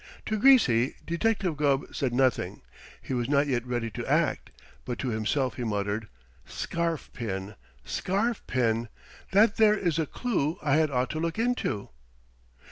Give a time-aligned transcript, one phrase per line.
[0.25, 2.63] To Greasy, Detective Gubb said nothing.
[3.03, 4.49] He was not yet ready to act.
[4.83, 6.07] But to himself he muttered:
[6.43, 7.53] "Scarf pin
[7.85, 8.89] scarf pin.
[9.31, 11.89] That there is a clue I had ought to look into."